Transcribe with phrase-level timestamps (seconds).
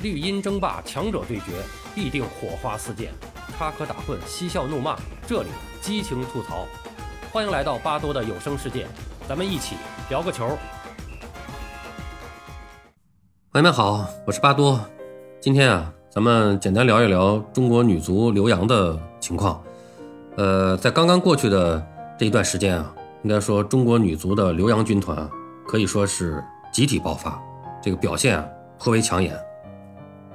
[0.00, 1.46] 绿茵争霸，强者对决，
[1.92, 3.08] 必定火花四溅；
[3.58, 5.48] 插科打诨，嬉笑怒骂，这里
[5.80, 6.66] 激情吐槽。
[7.32, 8.86] 欢迎来到巴多的有声世界，
[9.28, 9.74] 咱们一起
[10.08, 10.56] 聊个球。
[13.50, 14.80] 朋友们好，我是巴多。
[15.40, 19.60] 今天啊，咱们简单聊一聊中国女足留洋的情况。
[20.36, 21.84] 呃，在刚刚过去的
[22.16, 22.94] 这一段时间啊，
[23.24, 25.28] 应该说中国女足的留洋军团啊
[25.66, 26.40] 可以说是
[26.72, 27.42] 集体爆发，
[27.82, 28.46] 这个表现啊
[28.78, 29.36] 颇为抢眼。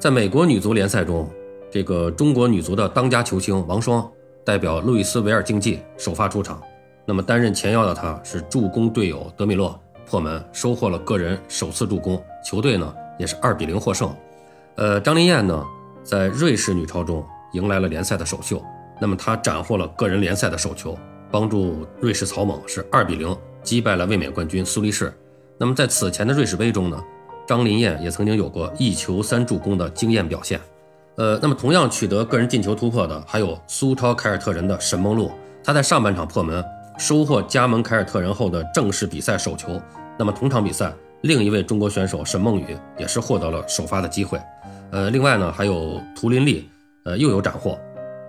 [0.03, 1.31] 在美国女足联赛中，
[1.71, 4.05] 这个中国女足的当家球星王霜
[4.43, 6.61] 代表路易斯维尔竞技首发出场。
[7.05, 14.13] 那么担任前腰的她是助攻队友德米洛破门，收获了个人首次助攻，球队呢也是二比零获胜。
[14.75, 15.65] 呃，张琳艳呢
[16.03, 18.61] 在瑞士女超中迎来了联赛的首秀，
[18.99, 20.97] 那么她斩获了个人联赛的首球，
[21.31, 25.13] 帮助瑞士草蜢是二比零击败了卫冕冠军苏黎世。
[25.57, 27.01] 那么在此前的瑞士杯中呢？
[27.45, 30.59] 张琳艳也曾经有过一球三助攻的惊艳表现，
[31.15, 35.31] 呃，那么同样取得个人进球突破的还有苏超凯尔特人的沈梦露，
[35.63, 36.63] 她在上半场破门，
[36.97, 39.81] 收获加盟凯尔特人后的正式比赛首球。
[40.17, 44.39] 那么同场比赛，另一位中国选手沈梦雨也是获得了首发的机会。
[44.91, 46.69] 呃，另外呢，还有图林利，
[47.03, 47.77] 呃，又有斩获，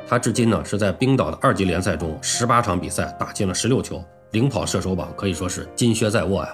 [0.09, 6.49] 他至今呢是在冰岛的二级联赛中十八场比赛打进了十六球，领跑射手榜可以说是金靴在握呀。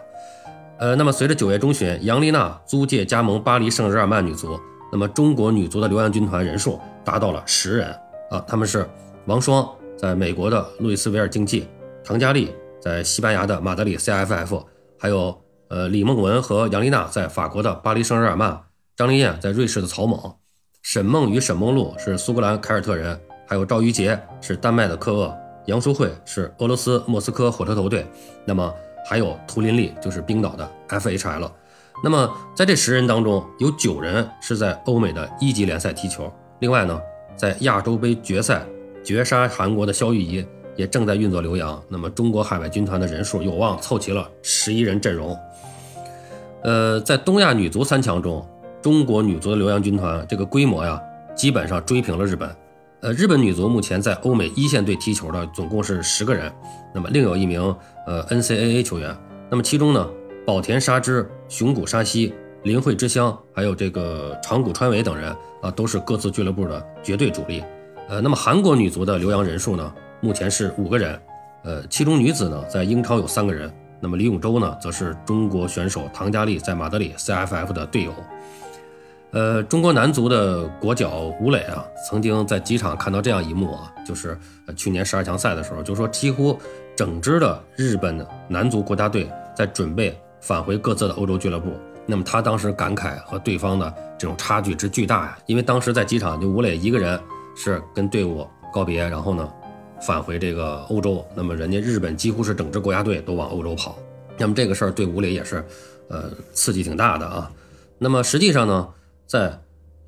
[0.81, 4.59] 呃，那么随着九月中旬杨丽娜租借加盟巴黎圣日耳曼女足，
[4.91, 7.95] 那么中国女足的留洋军团人数达到了十人
[8.31, 8.89] 啊，他们是
[9.27, 11.69] 王霜在美国的路易斯维尔竞技，
[12.03, 14.65] 唐佳丽在西班牙的马德里 CFF，
[14.99, 18.59] 还有呃李梦雯和杨丽娜在法国的巴黎圣日耳曼，
[18.97, 20.37] 张琳艳在瑞士的草蜢，
[20.81, 28.07] 沈梦与沈梦露是苏格兰凯尔特人，还有赵瑜杰是丹麦的科厄，杨淑慧是俄罗斯莫斯科火车头队，
[28.47, 28.73] 那么。
[29.07, 31.51] 还有图林利，就是冰岛的 FHL。
[32.03, 36.33] 那么在这十人当中，有九人是在欧美的一级联赛踢球。
[36.61, 37.01] 另外呢，
[37.37, 38.63] 在亚洲杯决赛
[39.05, 40.47] 绝杀韩国的肖玉怡
[40.77, 41.83] 也正在运作留洋。
[41.89, 45.37] 那么中国海外军团的人数有望凑齐了十一人阵容。
[46.63, 48.47] 呃，在东亚女足三强中，
[48.81, 51.01] 中国女足的留洋军团这个规模呀，
[51.35, 52.49] 基本上追平了日本。
[53.03, 56.53] 呃，日本女足目前在欧美一线队踢球的总共是十个人，
[56.95, 57.75] 那么另有一名
[58.07, 59.17] 呃 NCAA 球员，
[59.51, 60.07] 那么其中呢，
[60.47, 67.65] 宝田沙织、熊谷沙希、林惠之香，还有这个长谷川唯等人啊，都是各自俱乐部的绝对主力。
[68.11, 71.19] 呃，那么韩国女足的留洋人数呢，目前是五个人，
[71.65, 78.13] 呃，其中女子呢在英超有三个人，那么李永洲呢，则是中国选手唐佳丽在马德里 CFF 的队友。
[79.33, 84.37] 呃，中国男足的国脚吴磊啊，曾经在机场看到这样一幕啊，就是
[84.77, 86.59] 去年十二强赛的时候，就说几乎
[86.97, 91.71] 整支的日本的男足国家队在准备返回各自的欧洲俱乐部。
[92.07, 97.19] 那么他当时感慨和对方的这种差距之巨大呀，因为当时在机场就吴磊一个人
[97.57, 99.49] 是跟队伍告别，然后呢
[100.01, 101.25] 返回这个欧洲。
[101.37, 103.97] 那么人家日本几乎是整支国家队都往欧洲跑。
[104.37, 105.65] 那么这个事儿对吴磊也是
[106.09, 107.49] 呃刺激挺大的啊。
[107.97, 108.89] 那么实际上呢？
[109.31, 109.57] 在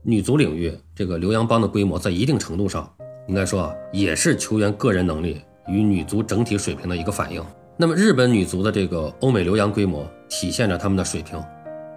[0.03, 2.93] 女足领域，这个留洋帮的规模在一定程度上，
[3.28, 7.41] 应该说啊，也是球员个人能力与女足整体水平的一个反应。
[7.77, 11.41] 那么日本女足的这个欧美留洋规模，体现着他们的水平。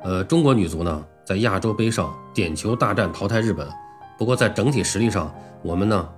[0.03, 3.67] 呃，中国女足呢，在亚洲杯上点球大战淘汰日本，
[4.19, 6.09] 不过在整体实力上，我们呢，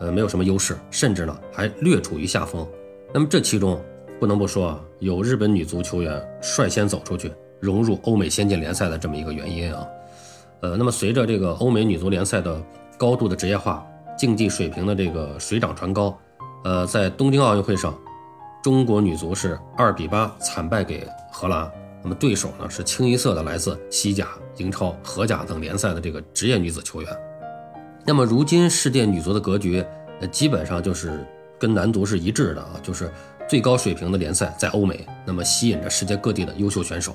[0.00, 2.66] 呃，没有什么优势，甚至呢还略处于下风。
[3.12, 3.78] 那么这其中
[4.18, 9.86] 不能不说啊，有日本女足球员率先走出去，融入欧美先进联赛的这么一个原因啊。
[10.64, 12.58] 呃，那么随着这个欧美女足联赛的
[12.96, 13.86] 高度的职业化，
[14.16, 16.18] 竞技水平的这个水涨船高，
[16.64, 17.94] 呃，在东京奥运会上，
[18.62, 21.70] 中国女足是二比八惨败给荷兰。
[22.02, 27.16] 那么对手呢是清一色的来自西甲、英超、荷甲等联赛的这个职业女子球员。
[28.06, 29.84] 那么如今世界女足的格局，
[30.20, 31.26] 呃，基本上就是
[31.58, 33.12] 跟男足是一致的啊，就是
[33.46, 37.14] 最高水平的联赛在欧美，那么吸引着世界各地的优秀选手。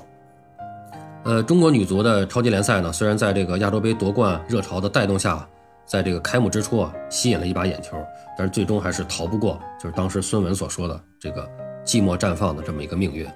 [1.22, 5.46] 呃，中国女足的超级联赛呢，虽然在这个亚洲杯夺冠热潮的带动下，
[5.84, 7.94] 在这个开幕之初啊，吸引了一把眼球，
[8.38, 11.46] 但是最终还是逃不过就是当时孙文所说的这个
[11.84, 13.26] 寂寞绽放的这么一个命运。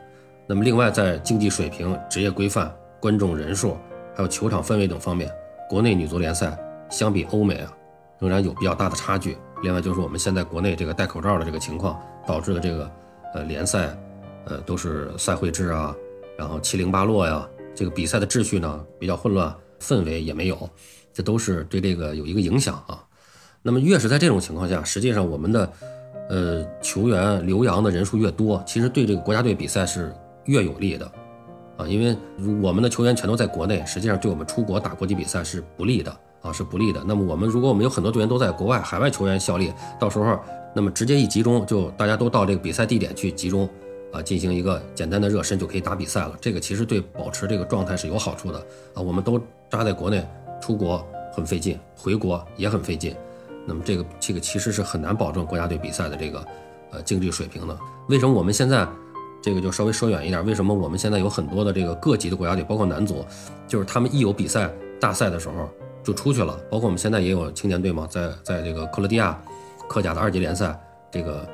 [0.47, 3.77] 那么，另外在竞技水平、职业规范、观众人数，
[4.15, 5.31] 还有球场氛围等方面，
[5.69, 6.59] 国内女足联赛
[6.89, 7.71] 相比欧美啊，
[8.19, 9.37] 仍然有比较大的差距。
[9.63, 12.91] 另外就是我们现在国内这个戴口罩的这个情况导致的这个
[13.35, 13.95] 呃联赛，
[14.47, 15.95] 呃都是赛会制啊，
[16.39, 17.47] 然后七零八落呀。
[17.75, 20.69] 这个比赛的秩序呢比较混乱，氛围也没有，
[21.13, 23.03] 这都是对这个有一个影响啊。
[23.63, 25.73] 那么越是在这种情况下，实际上我们的
[26.29, 31.11] 呃球员留洋的人数越多，其实对这个国家队比赛是越有利的。
[31.77, 32.17] 啊，因为
[32.63, 37.03] 我们的球员全都在国内，实际上对我们出国打国际比赛是不利的啊，是不利的。
[37.05, 40.39] 那么我们如果我们有很多队员都在国外，海外球员效力，到时候
[40.73, 43.69] 那么直接一集中，就大家都到这个比赛地点去集中
[44.15, 46.35] 啊，进行一个简单的热身就可以打比赛了。
[46.41, 48.59] 这个其实对保持这个状态是有好处的
[48.95, 49.03] 啊。
[49.03, 50.27] 我们都扎在国内，
[50.63, 53.15] 出国很费劲，回国也很费劲。
[53.67, 56.47] 那么这个这个其实是很难保证国家队比赛的这个
[56.93, 57.77] 呃竞技水平的。
[58.09, 58.89] 为什么我们现在？
[59.43, 63.23] 这个就稍微说远一点，为什么我们现在有很多的这个各级的国家队，包括男足，
[63.69, 65.69] 就是他们一有比赛大赛的时候
[66.03, 66.59] 就出去了。
[66.71, 69.39] 包括我们现在也有青年队嘛，在在这个克罗地亚
[69.87, 70.75] 克甲的二级联赛
[71.11, 71.47] 这个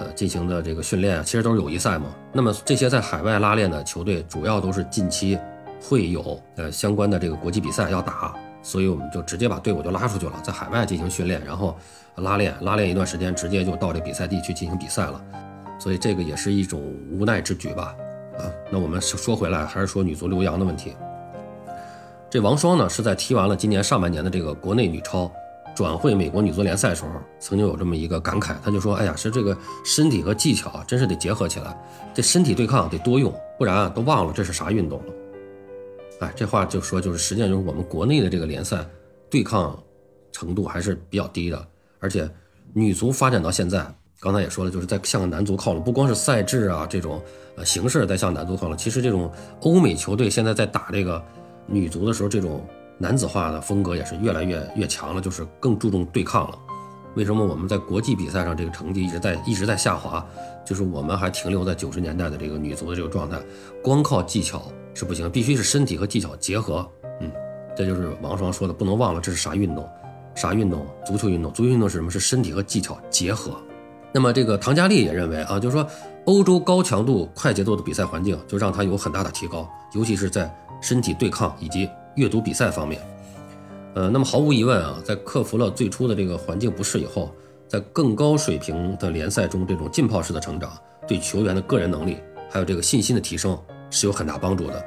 [0.00, 2.06] 呃进行的这个训练啊，其实都是友谊赛嘛。
[2.32, 5.38] 那么这些在海外拉练的球队，主要都是近期
[5.80, 11.76] 会有呃相关的这个国际比赛要打，所以我们就直接把队伍就拉出去了，在海外进行训练，然后
[12.16, 15.22] 拉练拉练一段时间，直接就到这比赛地去进行比赛了。
[15.78, 17.94] 所以这个也是一种无奈之举吧，
[18.38, 20.94] 啊，那我们说回来，还是说女足留洋的问题。
[22.28, 25.32] 这王霜呢，是在踢完了今年上半年的这个国内女超，
[25.74, 31.76] 转会美国女足联赛的时候，曾经有这么一个感慨，他就说：“哎呀，是这个身体和技巧啊，真是得结合起来，
[32.12, 35.12] 这身体对抗得多用，不然啊，都忘了这是啥运动了。”
[36.20, 38.84] 哎，这话就说，就是实际上就是我们国内的这个联赛
[39.30, 39.78] 对抗
[40.32, 41.66] 程度还是比较低的，
[41.98, 42.28] 而且
[42.74, 43.86] 女足发展到现在。
[44.22, 47.22] 刚才也说了，就是在向男足靠拢，不光是赛制啊这种
[47.56, 49.32] 呃形式在向男足靠拢，其实这种
[49.62, 51.24] 欧美球队现在在打这个
[51.64, 52.62] 女足的时候，这种
[53.02, 56.58] 男子化的风格也是越来越越强了，就是更注重对抗了。
[57.14, 60.24] 为什么我们在国际比赛上这个成绩一直在一直在下滑？
[60.66, 63.40] 就是我们还停留在九十年代的这个女足的这个状态，
[63.82, 66.86] 光靠技巧是不行，必须是身体和技巧结合。
[67.22, 67.32] 嗯，
[67.74, 69.88] 这就是王双说的，不能忘了这是啥运动？
[70.34, 70.86] 啥运动？
[71.06, 71.50] 足球运动。
[71.54, 72.10] 足球运动是什么？
[72.10, 73.58] 是身体和技巧结合。
[74.12, 75.84] 那么这个唐佳丽也认为啊，就是说
[76.26, 83.00] 欧洲高强度、快节奏的比赛环境就让他有很大的提高，尤其是在身体对抗以及阅读比赛方面。
[83.94, 87.34] 呃，那么毫无疑问啊，在克服了最初的这个环境不适以后，
[87.66, 90.72] 在更高水平的联赛中，这种浸泡式的成长
[91.08, 92.18] 对球员的个人能力
[92.48, 93.58] 还有这个信心的提升
[93.90, 94.84] 是有很大帮助的。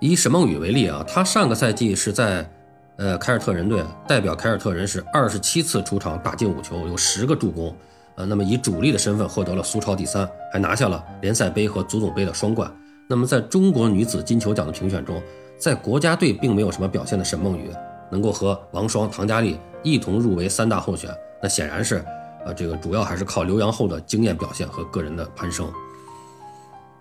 [0.00, 2.50] 以沈梦雨为例啊，他上个赛季是在
[2.96, 7.74] 呃凯尔特人队代表凯尔特人是二十七次出场打进五球，有十个助攻。
[8.16, 12.70] 呃，那么以主力的身份获得了苏超第三，还拿下了联赛杯和足总杯的双冠。
[13.08, 15.20] 那么在中国女子金球奖的评选中，
[15.58, 17.70] 在国家队并没有什么表现的沈梦雨，
[18.10, 21.10] 能够和王霜、唐佳丽一同入围三大候选，
[21.42, 22.04] 那显然是，
[22.44, 25.70] 呃，这个主要还是靠留洋后的经验表现和个人的攀升。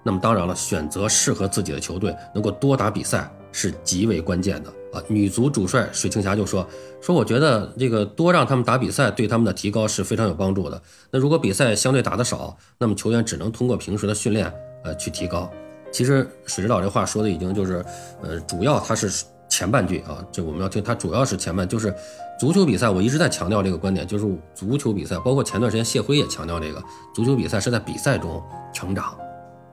[0.04, 4.70] 那么当然了，选择适合自己的球队，能够多打比赛是极为关键的。
[4.94, 6.68] 啊，女足主帅水庆霞就说
[7.02, 10.80] 说，我觉得这个多让他们打比赛，对他们的提高是非常有帮助的。
[11.10, 14.54] 那如果比赛相对打得少，那么球员只能通过平时的训练，
[14.84, 15.50] 呃，去提高。
[15.94, 17.86] 其实水指导这话说的已经就是，
[18.22, 21.94] 呃，主要他是前半句啊，这我们要听，他主要是前半，就是
[22.40, 28.44] 足球比赛，我一直在强调这个观点，就是足球比赛，包括前段时间谢辉也强调这个，足球比赛是在比赛中
[28.74, 29.16] 成长，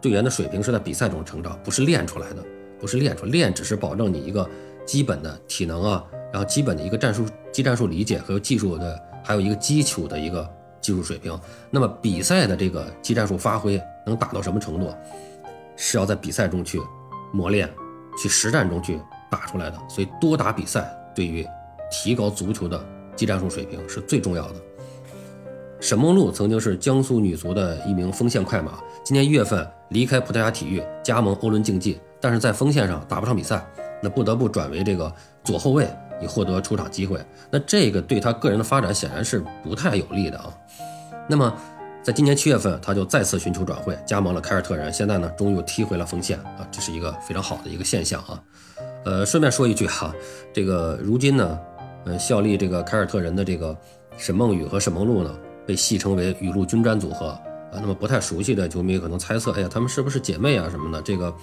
[0.00, 2.44] 队员的水平是在比赛中成长，不是练出来的，
[2.78, 4.48] 不是练出来，练只是保证你一个。
[4.86, 10.48] 基本的体能啊，然后基本的一个战术、技战术理解和技术的，还有一个基础的一个
[10.80, 11.38] 技术水平。
[11.70, 14.92] 那么比赛的这个技战术发挥能达到什么程度，
[15.82, 16.78] 是要在比赛中去
[17.32, 17.66] 磨练、
[18.22, 19.00] 去实战中去
[19.30, 19.78] 打出来的。
[19.88, 21.46] 所以多打比赛对于
[21.90, 22.78] 提高足球的
[23.16, 24.56] 技战术水平是最重要的。
[25.80, 33.66] 沈梦露曾经是江苏女足的一名锋线快马，今年一月份离开葡萄牙体育，加盟欧伦竞技，但是在锋线上打不上比赛。
[34.02, 35.10] 那不得不转为这个
[35.42, 35.86] 左后卫，
[36.22, 37.18] 以获得出场机会。
[37.50, 40.52] 那这个对他个人的发展显然是不太有利的啊。
[41.28, 41.54] 那么，
[42.02, 44.90] 在今年七月份，他就再次寻求转会，加盟了凯尔特人。
[44.92, 48.42] 现在呢，终于又踢回了锋线啊，这是一个非常好的一个现象啊。
[49.04, 50.14] 呃，顺便说一句哈，
[50.52, 51.58] 这个如今呢，
[52.06, 53.76] 呃，效力这个凯尔特人的这个
[54.16, 57.26] 沈梦雨和沈梦露呢，被戏称为“雨露均沾组合”
[57.70, 57.74] 啊。
[57.74, 61.02] 那么不太熟悉的球迷可能猜测，哎呀，他们是不是姐妹啊什么的？
[61.02, 61.34] 这个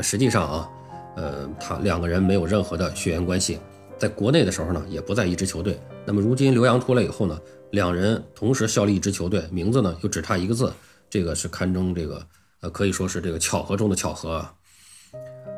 [0.00, 0.68] 实际上啊。
[1.14, 3.58] 呃，他两个人没有任何的血缘关系，
[3.98, 5.78] 在国内的时候呢，也不在一支球队。
[6.06, 7.38] 那么如今留洋出来以后呢，
[7.72, 10.70] 两人同时效力一支球队，名字呢又只差一个字，
[11.08, 12.22] 这个是堪称这个
[12.60, 14.34] 呃，可以说是这个巧合中的巧合。
[14.34, 14.54] 啊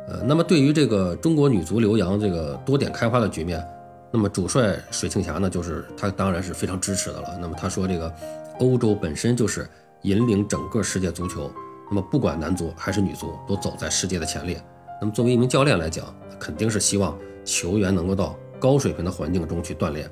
[0.06, 3.66] 呃，那么对于这个中国女足留洋这个多点开花的局面，
[4.12, 7.36] 那么主帅水庆霞呢，就是他当然是非常支持的了。
[7.40, 8.12] 那么他说，这个
[8.60, 9.68] 欧洲本身就是
[10.02, 11.50] 引领整个世界足球，
[11.88, 14.62] 那么不管男足还是女足，都走在世界的前列。
[15.00, 20.08] 那么作为一名教练来讲，肯定是希望球员能够到高水平的环境中去锻炼。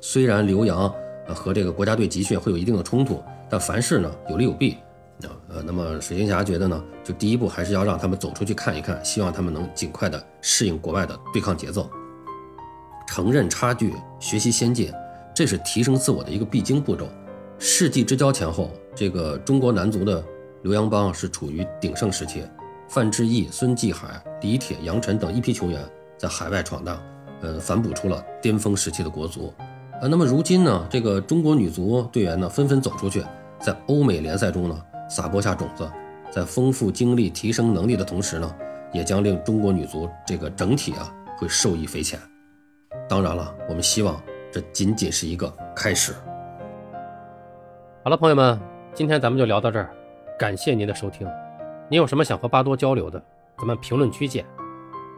[0.00, 0.92] 虽然留洋
[1.34, 4.76] 和这个国家队集训会有一定的冲突，但凡事呢有利有弊。
[5.48, 11.88] 呃，那么水行侠觉得呢，就第一步还是要让他们走出去看一看，希望他们能尽快的适应国外的对抗节奏，
[13.06, 14.90] 承认差距，学习先进，
[15.32, 17.06] 这是提升自我的一个必经步骤。
[17.56, 20.24] 世纪之交前后，这个中国男足的
[20.62, 22.42] 刘洋帮是处于鼎盛时期，
[22.88, 25.80] 范志毅、孙继海、李铁、杨晨等一批球员
[26.18, 27.00] 在海外闯荡，
[27.42, 29.54] 呃，反哺出了巅峰时期的国足。
[30.02, 33.24] 啊，那么如今呢，这个中国女足队员呢纷纷走出去，
[33.60, 34.76] 在欧美联赛中呢
[35.08, 35.88] 撒播下种子，
[36.28, 38.52] 在丰富经历、提升能力的同时呢，
[38.92, 42.18] 也将令中国女足这个整体啊会受益匪浅。
[43.08, 46.12] 当然了，我们希望这仅仅是一个开始。
[48.02, 48.58] 好了，朋友们，
[48.92, 49.88] 今天咱们就聊到这儿，
[50.36, 51.28] 感谢您的收听。
[51.88, 53.22] 您有什么想和巴多交流的，
[53.56, 54.44] 咱们评论区见。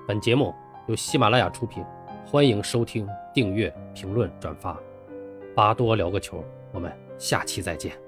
[0.06, 0.54] 本节目
[0.88, 1.82] 由喜马拉雅出品，
[2.26, 4.78] 欢迎收听、订阅、评论、转发。
[5.54, 8.03] 巴多聊个球，我们下期再见。